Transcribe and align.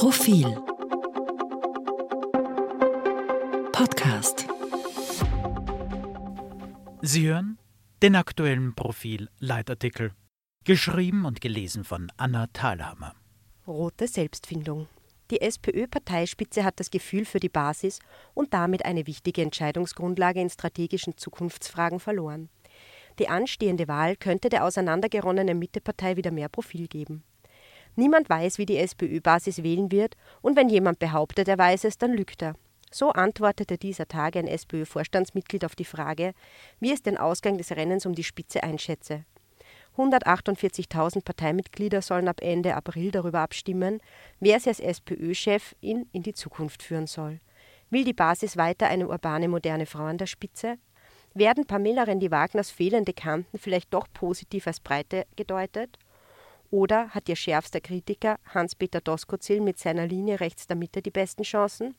Profil 0.00 0.46
Podcast 3.70 4.46
Sie 7.02 7.28
hören 7.28 7.58
den 8.00 8.16
aktuellen 8.16 8.74
Profil-Leitartikel, 8.74 10.12
geschrieben 10.64 11.26
und 11.26 11.42
gelesen 11.42 11.84
von 11.84 12.10
Anna 12.16 12.46
Thalhammer. 12.46 13.14
Rote 13.66 14.08
Selbstfindung. 14.08 14.88
Die 15.30 15.42
SPÖ-Parteispitze 15.42 16.64
hat 16.64 16.80
das 16.80 16.90
Gefühl 16.90 17.26
für 17.26 17.38
die 17.38 17.50
Basis 17.50 17.98
und 18.32 18.54
damit 18.54 18.86
eine 18.86 19.06
wichtige 19.06 19.42
Entscheidungsgrundlage 19.42 20.40
in 20.40 20.48
strategischen 20.48 21.18
Zukunftsfragen 21.18 22.00
verloren. 22.00 22.48
Die 23.18 23.28
anstehende 23.28 23.86
Wahl 23.86 24.16
könnte 24.16 24.48
der 24.48 24.64
auseinandergeronnenen 24.64 25.58
Mittepartei 25.58 26.16
wieder 26.16 26.30
mehr 26.30 26.48
Profil 26.48 26.88
geben. 26.88 27.22
Niemand 27.96 28.28
weiß, 28.30 28.58
wie 28.58 28.66
die 28.66 28.78
SPÖ-Basis 28.78 29.62
wählen 29.62 29.90
wird, 29.90 30.16
und 30.42 30.56
wenn 30.56 30.68
jemand 30.68 30.98
behauptet, 30.98 31.48
er 31.48 31.58
weiß 31.58 31.84
es, 31.84 31.98
dann 31.98 32.12
lügt 32.12 32.42
er. 32.42 32.54
So 32.90 33.10
antwortete 33.10 33.78
dieser 33.78 34.08
Tage 34.08 34.40
ein 34.40 34.48
SPÖ-Vorstandsmitglied 34.48 35.64
auf 35.64 35.76
die 35.76 35.84
Frage, 35.84 36.32
wie 36.80 36.92
es 36.92 37.02
den 37.02 37.16
Ausgang 37.16 37.56
des 37.56 37.70
Rennens 37.70 38.04
um 38.04 38.14
die 38.14 38.24
Spitze 38.24 38.62
einschätze. 38.62 39.24
148.000 39.96 41.24
Parteimitglieder 41.24 42.02
sollen 42.02 42.28
ab 42.28 42.40
Ende 42.40 42.74
April 42.74 43.10
darüber 43.10 43.40
abstimmen, 43.40 44.00
wer 44.40 44.58
sie 44.58 44.70
als 44.70 44.80
SPÖ-Chef 44.80 45.74
in, 45.80 46.06
in 46.12 46.22
die 46.22 46.32
Zukunft 46.32 46.82
führen 46.82 47.06
soll. 47.06 47.40
Will 47.90 48.04
die 48.04 48.12
Basis 48.12 48.56
weiter 48.56 48.86
eine 48.86 49.08
urbane, 49.08 49.48
moderne 49.48 49.86
Frau 49.86 50.04
an 50.04 50.18
der 50.18 50.26
Spitze? 50.26 50.78
Werden 51.34 51.66
Pamela 51.66 52.04
Rendi-Wagners 52.04 52.70
fehlende 52.70 53.12
Kanten 53.12 53.58
vielleicht 53.58 53.92
doch 53.94 54.06
positiv 54.12 54.66
als 54.66 54.80
Breite 54.80 55.26
gedeutet? 55.36 55.98
Oder 56.70 57.10
hat 57.10 57.28
ihr 57.28 57.36
schärfster 57.36 57.80
Kritiker 57.80 58.38
Hans-Peter 58.54 59.00
Doskozil 59.00 59.60
mit 59.60 59.78
seiner 59.78 60.06
Linie 60.06 60.38
rechts 60.38 60.66
der 60.66 60.76
Mitte 60.76 61.02
die 61.02 61.10
besten 61.10 61.42
Chancen? 61.42 61.96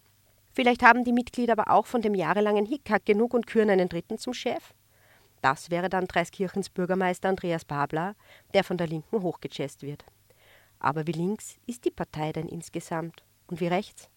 Vielleicht 0.54 0.84
haben 0.84 1.04
die 1.04 1.13
Mitglieder 1.13 1.54
aber 1.54 1.72
auch 1.72 1.86
von 1.86 2.02
dem 2.02 2.16
jahrelangen 2.16 2.66
Hickhack 2.66 3.05
genug 3.05 3.34
und 3.34 3.48
küren 3.48 3.70
einen 3.70 3.90
Dritten 3.90 4.18
zum 4.18 4.34
Chef? 4.34 4.74
Das 5.41 5.72
wäre 5.72 5.90
dann 5.90 6.08
Dreiskirchens 6.08 6.70
Bürgermeister 6.70 7.30
Andreas 7.30 7.66
Babler, 7.66 8.16
der 8.54 8.63
von 8.63 8.78
der 8.78 8.88
Linken 8.88 9.22
hochgechest 9.22 9.82
wird. 9.82 10.05
Aber 10.80 11.08
wie 11.08 11.13
links 11.13 11.58
ist 11.68 11.85
die 11.85 11.91
Partei 11.91 12.32
denn 12.32 12.48
insgesamt? 12.48 13.24
Und 13.48 13.60
wie 13.60 13.68
rechts? 13.68 14.10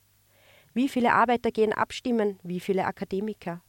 Wie 0.72 0.88
viele 0.88 1.12
Arbeiter 1.12 1.50
gehen 1.50 1.72
abstimmen? 1.72 2.38
Wie 2.42 2.60
viele 2.60 2.84
Akademiker? 2.84 3.60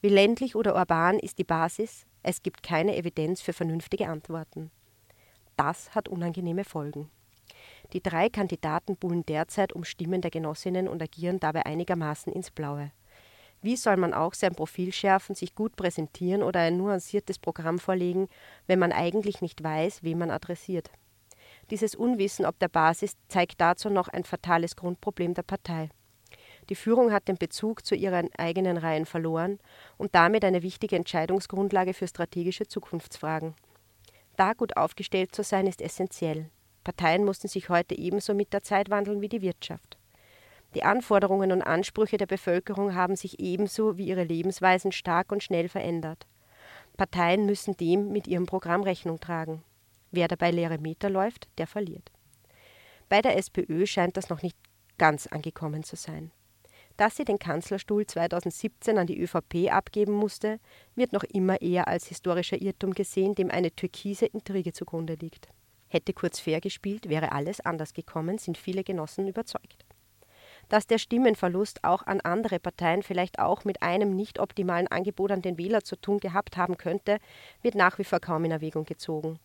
Wie 0.00 0.08
ländlich 0.08 0.56
oder 0.56 0.74
urban 0.74 1.18
ist 1.18 1.38
die 1.38 1.44
Basis? 1.44 2.06
Es 2.22 2.42
gibt 2.42 2.62
keine 2.62 2.96
Evidenz 2.96 3.40
für 3.40 3.52
vernünftige 3.52 4.08
Antworten. 4.08 4.70
Das 5.60 5.94
hat 5.94 6.08
unangenehme 6.08 6.64
Folgen. 6.64 7.10
Die 7.92 8.02
drei 8.02 8.30
Kandidaten 8.30 8.96
buhlen 8.96 9.26
derzeit 9.26 9.74
um 9.74 9.84
Stimmen 9.84 10.22
der 10.22 10.30
Genossinnen 10.30 10.88
und 10.88 11.02
agieren 11.02 11.38
dabei 11.38 11.66
einigermaßen 11.66 12.32
ins 12.32 12.50
Blaue. 12.50 12.92
Wie 13.60 13.76
soll 13.76 13.98
man 13.98 14.14
auch 14.14 14.32
sein 14.32 14.54
Profil 14.54 14.90
schärfen, 14.90 15.34
sich 15.34 15.54
gut 15.54 15.76
präsentieren 15.76 16.42
oder 16.42 16.60
ein 16.60 16.78
nuanciertes 16.78 17.38
Programm 17.38 17.78
vorlegen, 17.78 18.28
wenn 18.68 18.78
man 18.78 18.90
eigentlich 18.90 19.42
nicht 19.42 19.62
weiß, 19.62 20.02
wen 20.02 20.16
man 20.16 20.30
adressiert? 20.30 20.90
Dieses 21.70 21.94
Unwissen 21.94 22.46
ob 22.46 22.58
der 22.58 22.68
Basis 22.68 23.18
zeigt 23.28 23.60
dazu 23.60 23.90
noch 23.90 24.08
ein 24.08 24.24
fatales 24.24 24.76
Grundproblem 24.76 25.34
der 25.34 25.42
Partei. 25.42 25.90
Die 26.70 26.74
Führung 26.74 27.12
hat 27.12 27.28
den 27.28 27.36
Bezug 27.36 27.84
zu 27.84 27.94
ihren 27.94 28.30
eigenen 28.38 28.78
Reihen 28.78 29.04
verloren 29.04 29.58
und 29.98 30.14
damit 30.14 30.42
eine 30.42 30.62
wichtige 30.62 30.96
Entscheidungsgrundlage 30.96 31.92
für 31.92 32.08
strategische 32.08 32.66
Zukunftsfragen. 32.66 33.54
Da 34.40 34.54
gut 34.54 34.78
aufgestellt 34.78 35.34
zu 35.34 35.42
sein, 35.42 35.66
ist 35.66 35.82
essentiell. 35.82 36.48
Parteien 36.82 37.26
mussten 37.26 37.46
sich 37.46 37.68
heute 37.68 37.94
ebenso 37.98 38.32
mit 38.32 38.54
der 38.54 38.62
Zeit 38.62 38.88
wandeln 38.88 39.20
wie 39.20 39.28
die 39.28 39.42
Wirtschaft. 39.42 39.98
Die 40.74 40.82
Anforderungen 40.82 41.52
und 41.52 41.60
Ansprüche 41.60 42.16
der 42.16 42.24
Bevölkerung 42.24 42.94
haben 42.94 43.16
sich 43.16 43.38
ebenso 43.38 43.98
wie 43.98 44.06
ihre 44.06 44.24
Lebensweisen 44.24 44.92
stark 44.92 45.30
und 45.30 45.42
schnell 45.42 45.68
verändert. 45.68 46.26
Parteien 46.96 47.44
müssen 47.44 47.76
dem 47.76 48.12
mit 48.12 48.26
ihrem 48.26 48.46
Programm 48.46 48.82
Rechnung 48.82 49.20
tragen. 49.20 49.62
Wer 50.10 50.26
dabei 50.26 50.52
leere 50.52 50.78
Meter 50.78 51.10
läuft, 51.10 51.50
der 51.58 51.66
verliert. 51.66 52.10
Bei 53.10 53.20
der 53.20 53.36
SPÖ 53.36 53.84
scheint 53.84 54.16
das 54.16 54.30
noch 54.30 54.40
nicht 54.40 54.56
ganz 54.96 55.26
angekommen 55.26 55.82
zu 55.82 55.96
sein. 55.96 56.30
Dass 57.00 57.16
sie 57.16 57.24
den 57.24 57.38
Kanzlerstuhl 57.38 58.06
2017 58.06 58.98
an 58.98 59.06
die 59.06 59.18
ÖVP 59.18 59.72
abgeben 59.72 60.12
musste, 60.12 60.60
wird 60.94 61.14
noch 61.14 61.24
immer 61.24 61.62
eher 61.62 61.88
als 61.88 62.08
historischer 62.08 62.60
Irrtum 62.60 62.92
gesehen, 62.92 63.34
dem 63.34 63.50
eine 63.50 63.74
türkise 63.74 64.26
Intrige 64.26 64.74
zugrunde 64.74 65.14
liegt. 65.14 65.48
Hätte 65.88 66.12
Kurz 66.12 66.40
fair 66.40 66.60
gespielt, 66.60 67.08
wäre 67.08 67.32
alles 67.32 67.60
anders 67.60 67.94
gekommen, 67.94 68.36
sind 68.36 68.58
viele 68.58 68.84
Genossen 68.84 69.28
überzeugt. 69.28 69.86
Dass 70.68 70.86
der 70.86 70.98
Stimmenverlust 70.98 71.84
auch 71.84 72.02
an 72.02 72.20
andere 72.20 72.60
Parteien 72.60 73.02
vielleicht 73.02 73.38
auch 73.38 73.64
mit 73.64 73.80
einem 73.80 74.14
nicht 74.14 74.38
optimalen 74.38 74.88
Angebot 74.88 75.32
an 75.32 75.40
den 75.40 75.56
Wähler 75.56 75.82
zu 75.82 75.96
tun 75.96 76.18
gehabt 76.18 76.58
haben 76.58 76.76
könnte, 76.76 77.16
wird 77.62 77.76
nach 77.76 77.98
wie 77.98 78.04
vor 78.04 78.20
kaum 78.20 78.44
in 78.44 78.50
Erwägung 78.50 78.84
gezogen. 78.84 79.38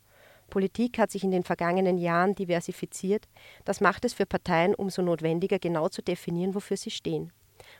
Politik 0.49 0.99
hat 0.99 1.09
sich 1.09 1.23
in 1.23 1.31
den 1.31 1.43
vergangenen 1.43 1.97
Jahren 1.99 2.35
diversifiziert. 2.35 3.29
Das 3.63 3.79
macht 3.79 4.03
es 4.03 4.13
für 4.13 4.25
Parteien 4.25 4.75
umso 4.75 5.01
notwendiger, 5.01 5.57
genau 5.57 5.87
zu 5.87 6.01
definieren, 6.01 6.53
wofür 6.53 6.75
sie 6.75 6.91
stehen 6.91 7.31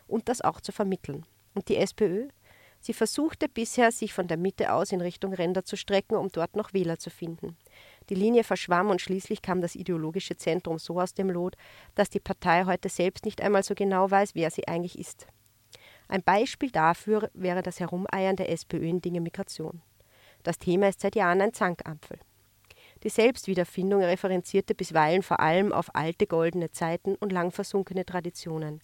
und 0.07 0.29
das 0.29 0.41
auch 0.41 0.61
zu 0.61 0.71
vermitteln. 0.71 1.25
Und 1.53 1.69
die 1.69 1.77
SPÖ? 1.77 2.27
Sie 2.79 2.93
versuchte 2.93 3.49
bisher, 3.49 3.91
sich 3.91 4.13
von 4.13 4.27
der 4.27 4.37
Mitte 4.37 4.71
aus 4.71 4.91
in 4.91 5.01
Richtung 5.01 5.33
Ränder 5.33 5.65
zu 5.65 5.75
strecken, 5.75 6.15
um 6.15 6.29
dort 6.29 6.55
noch 6.55 6.73
Wähler 6.73 6.99
zu 6.99 7.09
finden. 7.09 7.57
Die 8.09 8.15
Linie 8.15 8.43
verschwamm 8.43 8.91
und 8.91 9.01
schließlich 9.01 9.41
kam 9.41 9.61
das 9.61 9.73
ideologische 9.73 10.37
Zentrum 10.37 10.77
so 10.77 11.01
aus 11.01 11.15
dem 11.15 11.31
Lot, 11.31 11.55
dass 11.95 12.11
die 12.11 12.19
Partei 12.19 12.65
heute 12.65 12.89
selbst 12.89 13.25
nicht 13.25 13.41
einmal 13.41 13.63
so 13.63 13.73
genau 13.73 14.11
weiß, 14.11 14.35
wer 14.35 14.51
sie 14.51 14.67
eigentlich 14.67 14.99
ist. 14.99 15.25
Ein 16.07 16.21
Beispiel 16.21 16.69
dafür 16.69 17.31
wäre 17.33 17.63
das 17.63 17.79
Herumeiern 17.79 18.35
der 18.35 18.51
SPÖ 18.51 18.87
in 18.87 19.01
Dinge 19.01 19.21
Migration. 19.21 19.81
Das 20.43 20.59
Thema 20.59 20.89
ist 20.89 21.01
seit 21.01 21.15
Jahren 21.15 21.41
ein 21.41 21.53
Zankapfel. 21.53 22.19
Die 23.03 23.09
Selbstwiederfindung 23.09 24.03
referenzierte 24.03 24.75
bisweilen 24.75 25.23
vor 25.23 25.39
allem 25.39 25.71
auf 25.71 25.95
alte 25.95 26.27
goldene 26.27 26.71
Zeiten 26.71 27.15
und 27.15 27.31
lang 27.31 27.51
versunkene 27.51 28.05
Traditionen. 28.05 28.81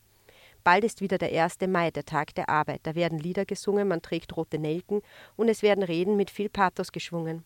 Bald 0.64 0.84
ist 0.84 1.02
wieder 1.02 1.18
der 1.18 1.44
1. 1.44 1.58
Mai, 1.68 1.90
der 1.92 2.06
Tag 2.06 2.36
der 2.36 2.50
Arbeit. 2.50 2.82
Da 2.84 2.94
werden 2.94 3.18
Lieder 3.18 3.46
gesungen, 3.46 3.88
man 3.88 4.02
trägt 4.02 4.36
rote 4.38 4.60
Nelken 4.60 5.02
und 5.36 5.50
es 5.50 5.64
werden 5.64 5.84
Reden 5.84 6.18
mit 6.18 6.30
viel 6.30 6.50
Pathos 6.50 6.92
geschwungen. 6.92 7.44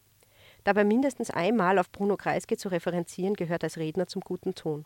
Dabei 0.66 0.84
mindestens 0.84 1.30
einmal 1.30 1.80
auf 1.80 1.92
Bruno 1.92 2.18
Kreisky 2.18 2.58
zu 2.58 2.70
referenzieren, 2.70 3.36
gehört 3.36 3.64
als 3.64 3.78
Redner 3.78 4.08
zum 4.08 4.22
guten 4.22 4.56
Ton. 4.56 4.86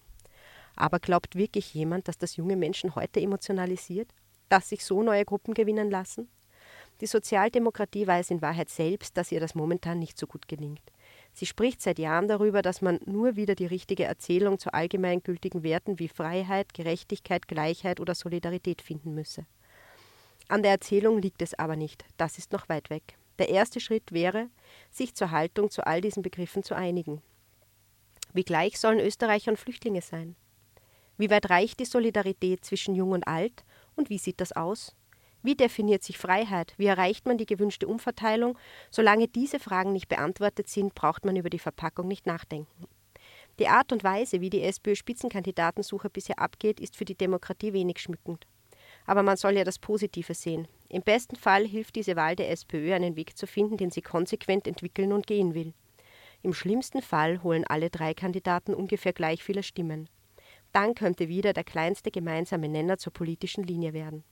Aber 0.75 1.00
glaubt 1.00 1.35
wirklich 1.35 1.73
jemand, 1.73 2.07
dass 2.07 2.17
das 2.17 2.35
junge 2.35 2.56
Menschen 2.56 2.95
heute 2.95 3.19
emotionalisiert? 3.19 4.09
Dass 4.50 4.69
sich 4.69 4.84
so 4.84 5.01
neue 5.01 5.25
Gruppen 5.25 5.53
gewinnen 5.53 5.90
lassen? 5.90 6.29
Die 7.01 7.07
Sozialdemokratie 7.07 8.06
weiß 8.06 8.29
in 8.31 8.41
Wahrheit 8.41 8.69
selbst, 8.69 9.16
dass 9.16 9.31
ihr 9.31 9.40
das 9.40 9.56
momentan 9.56 10.00
nicht 10.00 10.17
so 10.17 10.28
gut 10.28 10.47
gelingt. 10.47 10.81
Sie 11.34 11.45
spricht 11.45 11.81
seit 11.81 12.00
Jahren 12.00 12.28
darüber, 12.28 12.62
dass 12.62 12.81
man 12.81 13.00
nur 13.06 13.35
wieder 13.35 13.56
die 13.56 13.66
richtige 13.66 14.03
Erzählung 14.03 14.59
zu 14.59 14.73
allgemeingültigen 14.73 15.63
Werten 15.63 16.00
wie 16.00 16.07
Freiheit, 16.07 16.73
Gerechtigkeit, 16.73 17.47
Gleichheit 17.47 18.00
oder 18.00 18.16
Solidarität 18.16 18.81
finden 18.81 19.13
müsse. 19.16 19.45
An 20.47 20.63
der 20.63 20.72
Erzählung 20.72 21.22
liegt 21.22 21.41
es 21.41 21.53
aber 21.57 21.75
nicht, 21.75 22.03
das 22.17 22.38
ist 22.38 22.51
noch 22.51 22.69
weit 22.69 22.90
weg. 22.90 23.17
Der 23.38 23.50
erste 23.50 23.79
Schritt 23.79 24.12
wäre, 24.12 24.50
sich 24.91 25.16
zur 25.16 25.31
Haltung 25.31 25.69
zu 25.69 25.85
all 25.85 26.01
diesen 26.01 26.23
Begriffen 26.23 26.63
zu 26.63 26.75
einigen. 26.75 27.22
Wie 28.34 28.44
gleich 28.44 28.79
sollen 28.79 29.00
Österreicher 29.00 29.51
und 29.51 29.57
Flüchtlinge 29.57 30.01
sein? 30.01 30.35
Wie 31.17 31.29
weit 31.29 31.50
reicht 31.50 31.79
die 31.79 31.85
Solidarität 31.85 32.66
zwischen 32.66 32.96
Jung 32.96 33.11
und 33.11 33.28
Alt 33.28 33.63
und 33.96 34.09
wie 34.09 34.17
sieht 34.17 34.41
das 34.41 34.51
aus? 34.51 34.96
Wie 35.41 35.55
definiert 35.55 36.03
sich 36.03 36.17
Freiheit? 36.17 36.73
Wie 36.77 36.88
erreicht 36.88 37.25
man 37.25 37.38
die 37.38 37.45
gewünschte 37.45 37.88
Umverteilung? 37.88 38.57
Solange 38.91 39.27
diese 39.27 39.59
Fragen 39.59 39.94
nicht 39.94 40.09
beantwortet 40.09 40.67
sind, 40.67 40.95
braucht 40.95 41.23
man 41.23 41.38
über 41.38 41.50
die 41.50 41.59
Verpackung 41.59 42.07
nicht 42.07 42.25
nachdenken. 42.25 42.88
Die 43.59 43.67
Art 43.67 43.91
und 43.91 44.03
Weise, 44.03 44.41
wie 44.41 44.49
die 44.49 44.61
SPÖ-Spitzenkandidatensuche 44.61 46.09
bisher 46.09 46.40
abgeht, 46.40 46.79
ist 46.79 46.96
für 46.96 47.05
die 47.05 47.16
Demokratie 47.16 47.73
wenig 47.73 47.99
schmückend. 47.99 48.47
Aber 49.05 49.23
man 49.23 49.37
soll 49.37 49.58
ja 49.58 49.64
das 49.64 49.79
Positive 49.79 50.34
sehen. 50.34 50.67
Im 50.90 51.02
besten 51.02 51.35
Fall 51.35 51.66
hilft 51.66 51.96
diese 51.96 52.16
Wahl 52.16 52.35
der 52.35 52.52
SPÖ, 52.52 52.93
einen 52.93 53.16
Weg 53.16 53.37
zu 53.37 53.47
finden, 53.47 53.78
den 53.78 53.91
sie 53.91 54.02
konsequent 54.02 54.67
entwickeln 54.67 55.14
und 55.14 55.28
gehen 55.28 55.53
will. 55.53 55.73
Im 56.41 56.53
schlimmsten 56.53 57.02
Fall 57.02 57.43
holen 57.43 57.66
alle 57.67 57.90
drei 57.90 58.14
Kandidaten 58.14 58.73
ungefähr 58.73 59.14
gleich 59.14 59.43
viele 59.43 59.64
Stimmen. 59.64 60.09
Dann 60.72 60.96
könnte 60.96 61.28
wieder 61.28 61.53
der 61.53 61.64
kleinste 61.64 62.11
gemeinsame 62.11 62.69
Nenner 62.69 62.97
zur 62.97 63.11
politischen 63.11 63.64
Linie 63.64 63.93
werden. 63.93 64.23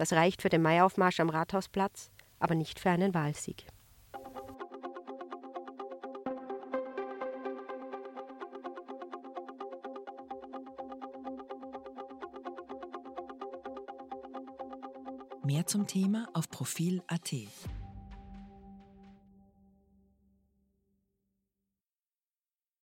Das 0.00 0.14
reicht 0.14 0.40
für 0.40 0.48
den 0.48 0.62
Maiaufmarsch 0.62 1.20
am 1.20 1.28
Rathausplatz, 1.28 2.10
aber 2.38 2.54
nicht 2.54 2.80
für 2.80 2.88
einen 2.88 3.12
Wahlsieg. 3.12 3.66
Mehr 15.44 15.66
zum 15.66 15.86
Thema 15.86 16.28
auf 16.32 16.48
Profil.at. 16.48 17.34